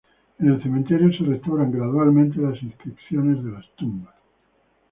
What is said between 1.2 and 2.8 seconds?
restauran gradualmente las